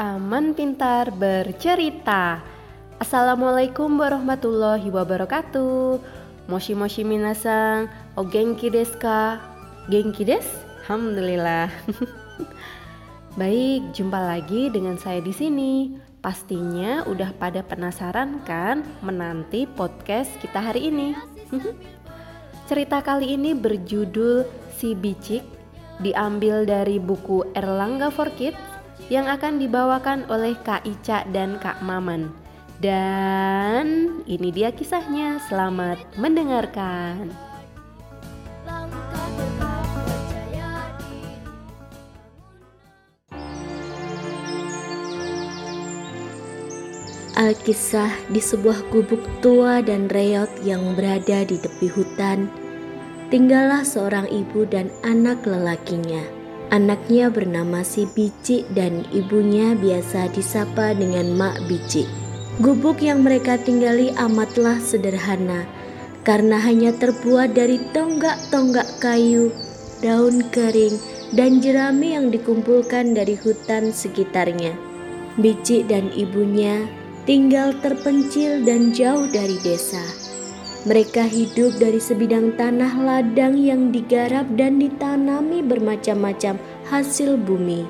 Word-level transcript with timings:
Taman 0.00 0.56
Pintar 0.56 1.12
Bercerita. 1.12 2.40
Assalamualaikum 2.96 4.00
warahmatullahi 4.00 4.88
wabarakatuh. 4.88 6.00
Moshi 6.48 6.72
moshi 6.72 7.04
minasang, 7.04 7.84
o 8.16 8.24
genki 8.24 8.72
desu 8.72 8.96
ka? 8.96 9.44
Genki 9.92 10.24
desu? 10.24 10.48
Alhamdulillah. 10.88 11.68
Baik, 13.44 13.92
jumpa 13.92 14.24
lagi 14.24 14.72
dengan 14.72 14.96
saya 14.96 15.20
di 15.20 15.36
sini. 15.36 16.00
Pastinya 16.24 17.04
udah 17.04 17.36
pada 17.36 17.60
penasaran 17.60 18.40
kan 18.48 18.80
menanti 19.04 19.68
podcast 19.68 20.32
kita 20.40 20.64
hari 20.64 20.88
ini. 20.88 21.12
Cerita 22.72 23.04
kali 23.04 23.36
ini 23.36 23.52
berjudul 23.52 24.48
Si 24.80 24.96
Bicik, 24.96 25.44
diambil 26.00 26.64
dari 26.64 26.96
buku 26.96 27.52
Erlangga 27.52 28.08
for 28.08 28.32
Kids 28.32 28.69
yang 29.10 29.26
akan 29.26 29.58
dibawakan 29.58 30.24
oleh 30.30 30.54
Kak 30.62 30.86
Ica 30.86 31.26
dan 31.34 31.58
Kak 31.58 31.82
Maman. 31.82 32.30
Dan 32.80 34.22
ini 34.24 34.48
dia 34.48 34.72
kisahnya. 34.72 35.36
Selamat 35.50 36.00
mendengarkan. 36.16 37.28
Alkisah 47.40 48.12
di 48.28 48.36
sebuah 48.36 48.92
gubuk 48.92 49.24
tua 49.40 49.80
dan 49.80 50.12
reot 50.12 50.50
yang 50.60 50.92
berada 50.92 51.40
di 51.40 51.56
tepi 51.56 51.88
hutan, 51.88 52.52
tinggallah 53.32 53.80
seorang 53.80 54.28
ibu 54.28 54.68
dan 54.68 54.92
anak 55.00 55.40
lelakinya. 55.48 56.39
Anaknya 56.70 57.34
bernama 57.34 57.82
si 57.82 58.06
Bici 58.06 58.62
dan 58.70 59.02
ibunya 59.10 59.74
biasa 59.74 60.30
disapa 60.30 60.94
dengan 60.94 61.34
Mak 61.34 61.66
Bici. 61.66 62.06
Gubuk 62.62 63.02
yang 63.02 63.26
mereka 63.26 63.58
tinggali 63.58 64.14
amatlah 64.14 64.78
sederhana 64.78 65.66
karena 66.22 66.62
hanya 66.62 66.94
terbuat 66.94 67.58
dari 67.58 67.82
tonggak-tonggak 67.90 68.86
kayu, 69.02 69.50
daun 69.98 70.46
kering, 70.54 70.94
dan 71.34 71.58
jerami 71.58 72.14
yang 72.14 72.30
dikumpulkan 72.30 73.18
dari 73.18 73.34
hutan 73.34 73.90
sekitarnya. 73.90 74.70
Bici 75.42 75.82
dan 75.82 76.06
ibunya 76.14 76.86
tinggal 77.26 77.74
terpencil 77.82 78.62
dan 78.62 78.94
jauh 78.94 79.26
dari 79.26 79.58
desa. 79.66 80.19
Mereka 80.80 81.28
hidup 81.28 81.76
dari 81.76 82.00
sebidang 82.00 82.56
tanah 82.56 82.96
ladang 83.04 83.60
yang 83.60 83.92
digarap 83.92 84.48
dan 84.56 84.80
ditanami 84.80 85.60
bermacam-macam 85.60 86.56
hasil 86.88 87.36
bumi. 87.36 87.84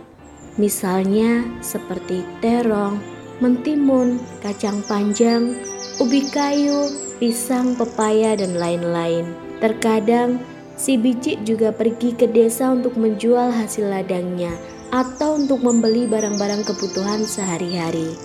Misalnya 0.59 1.47
seperti 1.63 2.27
terong, 2.43 2.99
mentimun, 3.39 4.19
kacang 4.43 4.83
panjang, 4.91 5.55
ubi 6.03 6.27
kayu, 6.35 6.91
pisang, 7.23 7.79
pepaya, 7.79 8.35
dan 8.35 8.59
lain-lain. 8.59 9.39
Terkadang 9.63 10.43
si 10.75 10.99
biji 10.99 11.39
juga 11.47 11.71
pergi 11.71 12.11
ke 12.11 12.27
desa 12.27 12.75
untuk 12.75 12.99
menjual 12.99 13.55
hasil 13.55 13.87
ladangnya 13.87 14.51
atau 14.91 15.39
untuk 15.39 15.63
membeli 15.63 16.11
barang-barang 16.11 16.67
kebutuhan 16.67 17.23
sehari-hari. 17.23 18.19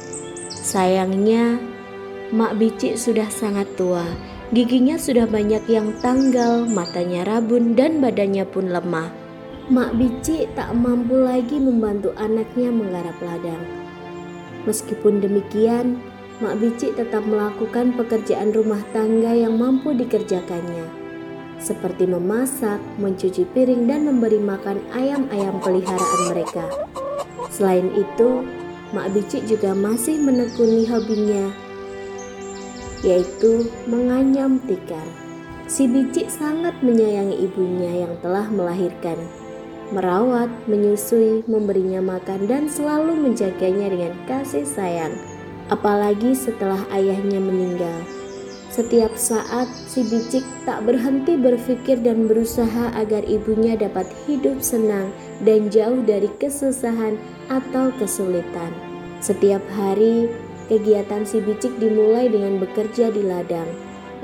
Sayangnya, 0.50 1.61
Mak 2.33 2.57
Bicik 2.57 2.97
sudah 2.97 3.29
sangat 3.29 3.69
tua 3.77 4.02
Giginya 4.56 4.95
sudah 4.95 5.28
banyak 5.28 5.67
yang 5.67 5.92
tanggal, 6.00 6.64
matanya 6.64 7.28
rabun, 7.28 7.75
dan 7.75 8.00
badannya 8.00 8.48
pun 8.48 8.72
lemah. 8.72 9.12
Mak 9.67 10.00
Bici 10.00 10.47
tak 10.56 10.72
mampu 10.72 11.20
lagi 11.20 11.59
membantu 11.59 12.16
anaknya 12.16 12.72
menggarap 12.72 13.20
ladang. 13.20 13.59
Meskipun 14.64 15.20
demikian, 15.20 16.00
Mak 16.39 16.64
Bici 16.64 16.95
tetap 16.95 17.28
melakukan 17.28 18.00
pekerjaan 18.00 18.56
rumah 18.56 18.79
tangga 18.96 19.35
yang 19.35 19.59
mampu 19.59 19.91
dikerjakannya, 19.91 20.88
seperti 21.59 22.08
memasak, 22.08 22.79
mencuci 22.96 23.44
piring, 23.52 23.91
dan 23.91 24.08
memberi 24.08 24.40
makan 24.40 24.79
ayam-ayam 24.96 25.59
peliharaan 25.59 26.31
mereka. 26.31 26.63
Selain 27.52 27.91
itu, 27.91 28.47
Mak 28.96 29.19
Bici 29.19 29.44
juga 29.44 29.75
masih 29.75 30.16
menekuni 30.16 30.88
hobinya 30.88 31.65
yaitu 33.05 33.69
menganyam 33.85 34.57
tikar. 34.66 35.05
Si 35.69 35.85
bicik 35.85 36.29
sangat 36.29 36.73
menyayangi 36.81 37.45
ibunya 37.45 38.05
yang 38.05 38.13
telah 38.21 38.49
melahirkan, 38.49 39.17
merawat, 39.93 40.49
menyusui, 40.66 41.45
memberinya 41.45 42.01
makan, 42.01 42.49
dan 42.49 42.66
selalu 42.66 43.17
menjaganya 43.17 43.93
dengan 43.93 44.13
kasih 44.25 44.66
sayang. 44.66 45.13
Apalagi 45.73 46.38
setelah 46.38 46.85
ayahnya 46.93 47.41
meninggal, 47.41 48.05
setiap 48.75 49.16
saat 49.16 49.72
si 49.87 50.03
bicik 50.03 50.43
tak 50.67 50.83
berhenti 50.83 51.39
berpikir 51.39 51.95
dan 52.03 52.27
berusaha 52.27 52.91
agar 52.93 53.23
ibunya 53.23 53.79
dapat 53.79 54.03
hidup 54.27 54.59
senang 54.59 55.16
dan 55.47 55.72
jauh 55.72 56.03
dari 56.03 56.27
kesusahan 56.43 57.16
atau 57.47 57.95
kesulitan. 57.95 58.75
Setiap 59.23 59.63
hari 59.73 60.27
Kegiatan 60.66 61.30
si 61.30 61.46
bicik 61.46 61.78
dimulai 61.78 62.26
dengan 62.26 62.58
bekerja 62.58 63.14
di 63.14 63.22
ladang. 63.22 63.70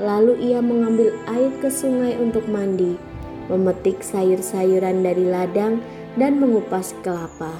Lalu 0.02 0.50
ia 0.50 0.58
mengambil 0.58 1.14
air 1.30 1.54
ke 1.62 1.70
sungai 1.70 2.18
untuk 2.18 2.42
mandi, 2.50 2.98
memetik 3.46 4.02
sayur-sayuran 4.02 5.06
dari 5.06 5.22
ladang, 5.22 5.78
dan 6.18 6.42
mengupas 6.42 6.98
kelapa. 7.06 7.54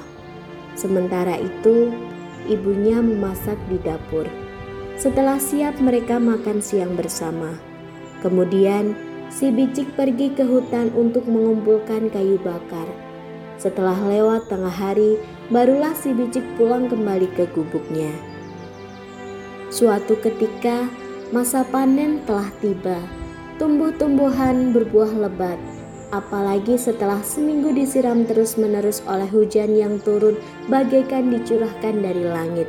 Sementara 0.74 1.38
itu, 1.38 1.94
ibunya 2.50 2.98
memasak 2.98 3.54
di 3.70 3.78
dapur. 3.86 4.26
Setelah 4.98 5.38
siap, 5.38 5.78
mereka 5.78 6.18
makan 6.18 6.58
siang 6.58 6.98
bersama. 6.98 7.54
Kemudian, 8.18 8.98
si 9.30 9.54
bicik 9.54 9.94
pergi 9.94 10.34
ke 10.34 10.42
hutan 10.42 10.90
untuk 10.98 11.22
mengumpulkan 11.30 12.10
kayu 12.10 12.34
bakar. 12.42 12.90
Setelah 13.62 13.94
lewat 14.10 14.50
tengah 14.50 14.74
hari, 14.74 15.22
barulah 15.54 15.94
si 15.94 16.10
bicik 16.10 16.42
pulang 16.58 16.90
kembali 16.90 17.30
ke 17.38 17.46
gubuknya. 17.54 18.31
Suatu 19.72 20.20
ketika, 20.20 20.84
masa 21.32 21.64
panen 21.64 22.20
telah 22.28 22.52
tiba. 22.60 23.00
Tumbuh-tumbuhan 23.56 24.76
berbuah 24.76 25.16
lebat, 25.16 25.56
apalagi 26.12 26.76
setelah 26.76 27.24
seminggu 27.24 27.72
disiram 27.72 28.28
terus-menerus 28.28 29.00
oleh 29.08 29.24
hujan 29.32 29.72
yang 29.72 29.96
turun 30.04 30.36
bagaikan 30.68 31.32
dicurahkan 31.32 32.04
dari 32.04 32.20
langit. 32.20 32.68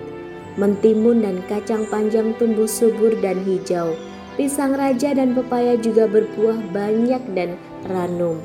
Mentimun 0.55 1.27
dan 1.27 1.43
kacang 1.51 1.83
panjang 1.91 2.31
tumbuh 2.39 2.71
subur 2.71 3.11
dan 3.19 3.43
hijau. 3.43 3.99
Pisang 4.39 4.71
raja 4.71 5.11
dan 5.11 5.35
pepaya 5.35 5.75
juga 5.75 6.07
berbuah 6.07 6.71
banyak 6.71 7.19
dan 7.35 7.59
ranum. 7.91 8.39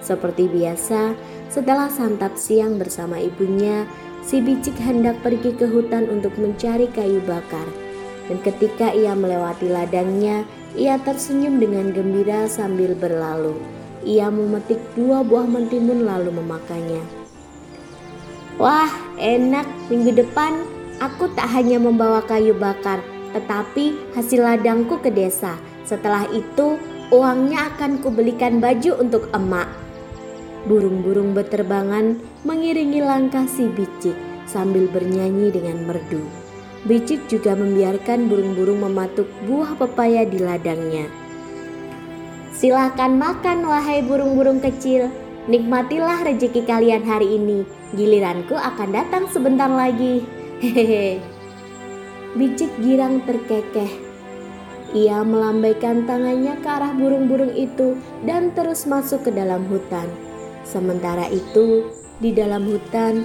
Seperti 0.00 0.48
biasa, 0.48 1.12
setelah 1.52 1.92
santap 1.92 2.40
siang 2.40 2.80
bersama 2.80 3.20
ibunya, 3.20 3.84
si 4.24 4.40
bicik 4.40 4.80
hendak 4.80 5.20
pergi 5.20 5.52
ke 5.52 5.68
hutan 5.68 6.08
untuk 6.08 6.32
mencari 6.40 6.88
kayu 6.88 7.20
bakar. 7.28 7.81
Dan 8.30 8.38
ketika 8.42 8.94
ia 8.94 9.16
melewati 9.18 9.66
ladangnya, 9.66 10.46
ia 10.78 10.96
tersenyum 11.00 11.58
dengan 11.58 11.90
gembira 11.90 12.46
sambil 12.46 12.94
berlalu. 12.96 13.58
Ia 14.02 14.30
memetik 14.30 14.78
dua 14.98 15.22
buah 15.22 15.46
mentimun 15.46 16.06
lalu 16.06 16.34
memakannya. 16.34 17.02
Wah, 18.58 18.90
enak. 19.18 19.66
Minggu 19.90 20.14
depan 20.14 20.62
aku 21.02 21.30
tak 21.34 21.50
hanya 21.50 21.82
membawa 21.82 22.22
kayu 22.22 22.54
bakar, 22.54 23.02
tetapi 23.34 24.14
hasil 24.14 24.42
ladangku 24.42 25.02
ke 25.02 25.10
desa. 25.10 25.58
Setelah 25.82 26.30
itu, 26.30 26.78
uangnya 27.10 27.74
akan 27.74 28.00
kubelikan 28.00 28.62
baju 28.62 29.02
untuk 29.02 29.28
emak. 29.34 29.66
Burung-burung 30.64 31.34
beterbangan 31.34 32.22
mengiringi 32.46 33.02
langkah 33.02 33.50
si 33.50 33.66
bicik 33.66 34.14
sambil 34.46 34.86
bernyanyi 34.86 35.50
dengan 35.50 35.82
merdu. 35.90 36.41
Bicik 36.82 37.30
juga 37.30 37.54
membiarkan 37.54 38.26
burung-burung 38.26 38.82
mematuk 38.82 39.30
buah 39.46 39.78
pepaya 39.78 40.26
di 40.26 40.42
ladangnya. 40.42 41.06
Silahkan 42.50 43.14
makan 43.14 43.62
wahai 43.62 44.02
burung-burung 44.02 44.58
kecil, 44.58 45.06
nikmatilah 45.46 46.26
rezeki 46.26 46.66
kalian 46.66 47.06
hari 47.06 47.38
ini. 47.38 47.62
Giliranku 47.94 48.58
akan 48.58 48.90
datang 48.90 49.30
sebentar 49.30 49.70
lagi. 49.70 50.26
Hehehe. 50.58 51.22
Bicik 52.34 52.74
girang 52.82 53.22
terkekeh. 53.30 53.90
Ia 54.92 55.22
melambaikan 55.22 56.04
tangannya 56.04 56.58
ke 56.60 56.68
arah 56.68 56.92
burung-burung 56.98 57.54
itu 57.54 57.94
dan 58.26 58.50
terus 58.58 58.90
masuk 58.90 59.22
ke 59.22 59.30
dalam 59.30 59.64
hutan. 59.70 60.10
Sementara 60.66 61.30
itu, 61.30 61.88
di 62.18 62.34
dalam 62.34 62.66
hutan, 62.66 63.24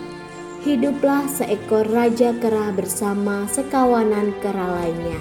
hiduplah 0.66 1.30
seekor 1.30 1.86
raja 1.90 2.34
kera 2.38 2.74
bersama 2.74 3.46
sekawanan 3.52 4.34
kera 4.42 4.82
lainnya. 4.82 5.20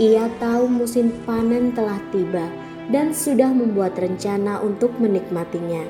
Ia 0.00 0.30
tahu 0.40 0.70
musim 0.70 1.12
panen 1.28 1.74
telah 1.76 2.00
tiba 2.14 2.48
dan 2.88 3.12
sudah 3.12 3.50
membuat 3.50 3.98
rencana 3.98 4.62
untuk 4.62 4.94
menikmatinya. 4.96 5.84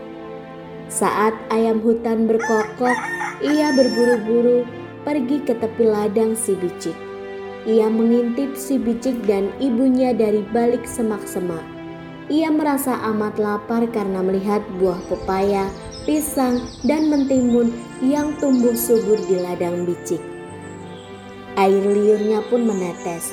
Saat 0.91 1.33
ayam 1.55 1.79
hutan 1.79 2.27
berkokok, 2.27 2.99
ia 3.41 3.71
berburu-buru 3.71 4.67
pergi 5.07 5.39
ke 5.47 5.55
tepi 5.57 5.87
ladang 5.87 6.35
si 6.35 6.59
bicik. 6.59 6.97
Ia 7.69 7.87
mengintip 7.87 8.57
si 8.59 8.81
bicik 8.81 9.15
dan 9.29 9.53
ibunya 9.63 10.11
dari 10.11 10.43
balik 10.51 10.83
semak-semak. 10.89 11.63
Ia 12.27 12.51
merasa 12.51 12.99
amat 13.15 13.39
lapar 13.39 13.87
karena 13.91 14.23
melihat 14.23 14.63
buah 14.83 14.99
pepaya, 15.07 15.71
pisang, 16.09 16.63
dan 16.83 17.11
mentimun 17.11 17.71
yang 18.01 18.33
tumbuh 18.41 18.73
subur 18.73 19.21
di 19.29 19.37
ladang 19.37 19.85
bicik. 19.85 20.21
Air 21.61 21.85
liurnya 21.85 22.41
pun 22.49 22.65
menetes. 22.65 23.29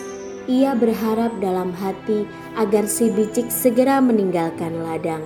Ia 0.47 0.75
berharap 0.75 1.39
dalam 1.43 1.75
hati 1.75 2.23
agar 2.55 2.87
si 2.87 3.11
bicik 3.11 3.51
segera 3.51 3.99
meninggalkan 3.99 4.83
ladang. 4.83 5.23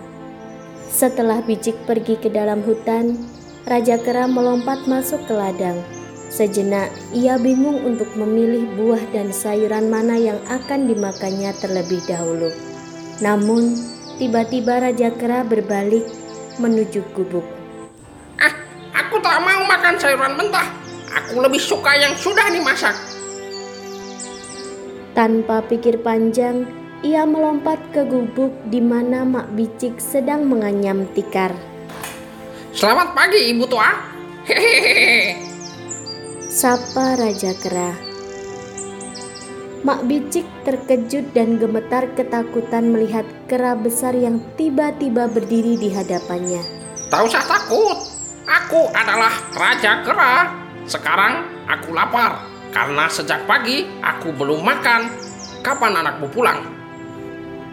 Setelah 0.90 1.46
bicik 1.46 1.78
pergi 1.86 2.18
ke 2.18 2.30
dalam 2.30 2.66
hutan, 2.66 3.18
Raja 3.70 4.02
Kera 4.02 4.26
melompat 4.26 4.90
masuk 4.90 5.22
ke 5.30 5.34
ladang. 5.34 5.78
Sejenak 6.34 6.90
ia 7.14 7.38
bingung 7.38 7.86
untuk 7.86 8.10
memilih 8.18 8.66
buah 8.80 9.02
dan 9.14 9.30
sayuran 9.30 9.94
mana 9.94 10.18
yang 10.18 10.42
akan 10.50 10.90
dimakannya 10.90 11.54
terlebih 11.62 12.02
dahulu. 12.10 12.50
Namun, 13.22 13.78
tiba-tiba 14.18 14.82
Raja 14.82 15.14
Kera 15.14 15.46
berbalik 15.46 16.06
menuju 16.58 17.06
gubuk. 17.14 17.61
Aku 19.22 19.30
tak 19.30 19.46
mau 19.46 19.62
makan 19.70 20.02
sayuran 20.02 20.34
mentah. 20.34 20.66
Aku 21.14 21.46
lebih 21.46 21.62
suka 21.62 21.94
yang 21.94 22.18
sudah 22.18 22.50
dimasak. 22.50 22.98
Tanpa 25.14 25.62
pikir 25.62 26.02
panjang, 26.02 26.66
ia 27.06 27.22
melompat 27.30 27.78
ke 27.94 28.02
gubuk 28.02 28.50
di 28.74 28.82
mana 28.82 29.22
Mak 29.22 29.54
Bicik 29.54 30.02
sedang 30.02 30.50
menganyam 30.50 31.06
tikar. 31.14 31.54
Selamat 32.74 33.14
pagi, 33.14 33.54
Ibu 33.54 33.70
Tua. 33.70 33.94
Hehehe. 34.50 35.38
Sapa 36.50 37.14
Raja 37.14 37.54
Kera. 37.62 37.94
Mak 39.86 40.02
Bicik 40.10 40.50
terkejut 40.66 41.30
dan 41.38 41.62
gemetar 41.62 42.10
ketakutan 42.18 42.90
melihat 42.90 43.30
kera 43.46 43.78
besar 43.78 44.18
yang 44.18 44.42
tiba-tiba 44.58 45.30
berdiri 45.30 45.78
di 45.78 45.94
hadapannya. 45.94 46.66
Tak 47.14 47.22
usah 47.30 47.46
takut. 47.46 48.21
Aku 48.50 48.90
adalah 48.94 49.34
Raja 49.54 50.02
Kera. 50.02 50.36
Sekarang 50.90 51.46
aku 51.70 51.94
lapar 51.94 52.42
karena 52.74 53.06
sejak 53.06 53.46
pagi 53.46 53.86
aku 54.02 54.34
belum 54.34 54.66
makan. 54.66 55.12
Kapan 55.62 56.02
anakmu 56.02 56.26
pulang? 56.34 56.58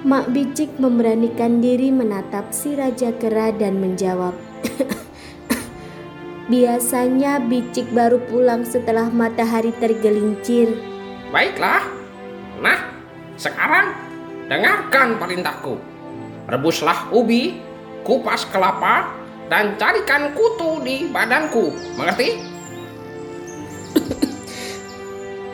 Mak 0.04 0.30
Bicik 0.30 0.78
memberanikan 0.78 1.58
diri 1.58 1.90
menatap 1.90 2.54
si 2.54 2.78
Raja 2.78 3.10
Kera 3.18 3.50
dan 3.50 3.82
menjawab, 3.82 4.30
Biasanya 6.52 7.42
Bicik 7.42 7.90
baru 7.90 8.22
pulang 8.30 8.62
setelah 8.62 9.10
matahari 9.10 9.74
tergelincir. 9.74 10.70
Baiklah. 11.34 11.82
Nah, 12.62 12.94
sekarang 13.34 13.90
dengarkan 14.46 15.18
perintahku. 15.18 15.80
Rebuslah 16.46 17.10
ubi, 17.10 17.58
kupas 18.06 18.46
kelapa, 18.54 19.17
dan 19.48 19.76
carikan 19.80 20.32
kutu 20.36 20.80
di 20.84 21.08
badanku. 21.08 21.72
Mengerti? 21.96 22.38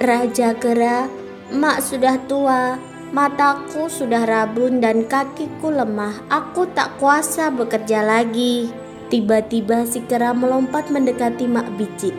Raja 0.05 0.53
Kera, 0.59 1.09
Mak 1.55 1.79
sudah 1.81 2.19
tua, 2.27 2.77
Mataku 3.15 3.87
sudah 3.87 4.27
rabun 4.27 4.83
dan 4.83 5.07
kakiku 5.07 5.71
lemah. 5.71 6.27
Aku 6.27 6.67
tak 6.75 6.99
kuasa 6.99 7.47
bekerja 7.47 8.03
lagi. 8.03 8.75
Tiba-tiba 9.07 9.87
si 9.87 10.03
kera 10.03 10.35
melompat 10.35 10.91
mendekati 10.91 11.47
Mak 11.47 11.79
Bicik. 11.79 12.11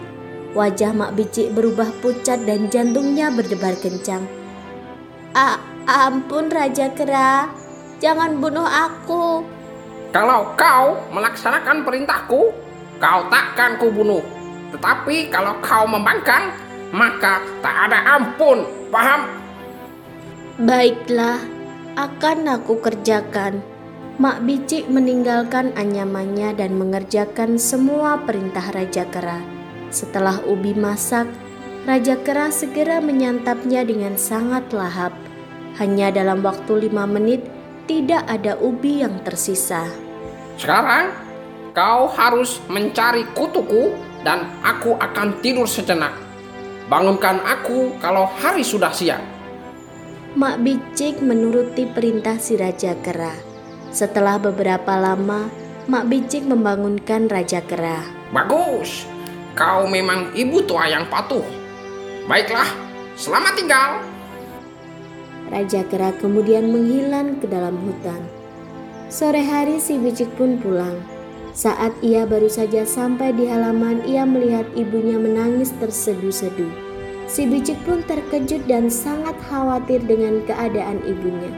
Wajah 0.55 0.95
Mak 0.95 1.19
Bicik 1.19 1.51
berubah 1.51 1.91
pucat 1.99 2.47
dan 2.47 2.71
jantungnya 2.71 3.27
berdebar 3.27 3.75
kencang. 3.75 4.23
A 5.35 5.59
ampun 5.83 6.47
Raja 6.47 6.87
Kera, 6.95 7.51
jangan 7.99 8.39
bunuh 8.39 8.63
aku. 8.63 9.54
Kalau 10.15 10.55
kau 10.55 10.95
melaksanakan 11.11 11.83
perintahku, 11.83 12.55
kau 13.03 13.21
takkan 13.27 13.75
kubunuh. 13.75 14.23
Tetapi 14.71 15.27
kalau 15.27 15.59
kau 15.59 15.83
membangkang, 15.83 16.55
maka 16.95 17.43
tak 17.59 17.91
ada 17.91 18.15
ampun. 18.15 18.63
Paham? 18.95 19.27
Baiklah, 20.63 21.43
akan 21.99 22.47
aku 22.47 22.79
kerjakan. 22.79 23.59
Mak 24.15 24.47
Bicik 24.47 24.87
meninggalkan 24.87 25.75
anyamannya 25.75 26.55
dan 26.55 26.79
mengerjakan 26.79 27.59
semua 27.59 28.15
perintah 28.23 28.63
Raja 28.71 29.03
Kera. 29.11 29.43
Setelah 29.91 30.39
ubi 30.47 30.71
masak, 30.71 31.27
Raja 31.83 32.15
Kera 32.23 32.55
segera 32.55 33.03
menyantapnya 33.03 33.83
dengan 33.83 34.15
sangat 34.15 34.71
lahap. 34.71 35.11
Hanya 35.75 36.07
dalam 36.07 36.39
waktu 36.39 36.87
lima 36.87 37.03
menit, 37.03 37.43
tidak 37.83 38.23
ada 38.31 38.55
ubi 38.63 39.03
yang 39.03 39.19
tersisa. 39.27 40.04
Sekarang, 40.55 41.11
kau 41.75 42.07
harus 42.15 42.63
mencari 42.71 43.27
kutuku 43.35 43.91
dan 44.23 44.47
aku 44.63 44.95
akan 44.95 45.43
tidur 45.43 45.67
sejenak. 45.67 46.15
Bangunkan 46.87 47.43
aku 47.43 47.97
kalau 47.99 48.29
hari 48.39 48.63
sudah 48.63 48.93
siang. 48.95 49.21
Mak 50.35 50.59
Bicik 50.63 51.23
menuruti 51.23 51.87
perintah 51.87 52.35
si 52.35 52.59
Raja 52.59 52.91
Kera. 52.99 53.31
Setelah 53.95 54.35
beberapa 54.35 54.99
lama, 54.99 55.47
Mak 55.87 56.05
Bicik 56.11 56.43
membangunkan 56.43 57.31
Raja 57.31 57.63
Kera. 57.63 58.03
Bagus, 58.35 59.07
kau 59.55 59.87
memang 59.87 60.35
ibu 60.35 60.59
tua 60.67 60.91
yang 60.91 61.07
patuh. 61.07 61.43
Baiklah, 62.27 62.67
selamat 63.15 63.53
tinggal. 63.55 63.91
Raja 65.47 65.87
Kera 65.87 66.11
kemudian 66.19 66.67
menghilang 66.67 67.39
ke 67.39 67.47
dalam 67.47 67.79
hutan. 67.85 68.44
Sore 69.05 69.37
hari 69.37 69.77
si 69.77 70.01
Bicik 70.01 70.33
pun 70.33 70.57
pulang. 70.57 70.97
Saat 71.53 71.93
ia 72.01 72.25
baru 72.25 72.49
saja 72.49 72.81
sampai 72.89 73.37
di 73.37 73.45
halaman, 73.45 74.01
ia 74.01 74.25
melihat 74.25 74.65
ibunya 74.73 75.21
menangis 75.21 75.69
terseduh-seduh. 75.77 76.73
Si 77.29 77.45
Bicik 77.45 77.77
pun 77.85 78.01
terkejut 78.09 78.65
dan 78.65 78.89
sangat 78.89 79.37
khawatir 79.45 80.01
dengan 80.01 80.41
keadaan 80.49 81.05
ibunya. 81.05 81.53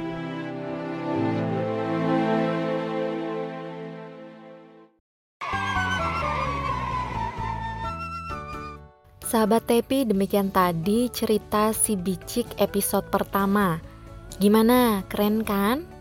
Sahabat 9.24 9.72
Tepi, 9.72 10.04
demikian 10.04 10.52
tadi 10.52 11.08
cerita 11.16 11.72
si 11.72 11.96
Bicik 11.96 12.60
episode 12.60 13.08
pertama. 13.08 13.80
Gimana? 14.36 15.08
Keren 15.08 15.48
kan? 15.48 15.97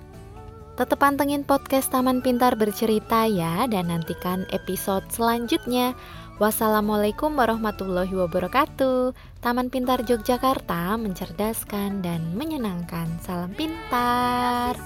Tetap 0.77 1.01
pantengin 1.01 1.41
podcast 1.41 1.89
Taman 1.89 2.21
Pintar 2.21 2.53
Bercerita 2.53 3.25
ya 3.25 3.65
dan 3.65 3.89
nantikan 3.89 4.45
episode 4.53 5.09
selanjutnya. 5.09 5.97
Wassalamualaikum 6.37 7.33
warahmatullahi 7.33 8.13
wabarakatuh. 8.13 9.17
Taman 9.41 9.73
Pintar 9.73 10.05
Yogyakarta 10.05 11.01
mencerdaskan 11.01 12.05
dan 12.05 12.21
menyenangkan. 12.37 13.09
Salam 13.25 13.57
pintar. 13.57 14.77